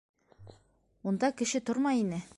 Унда 1.11 1.31
кеше 1.43 1.65
тормай 1.69 2.05
ине. 2.07 2.23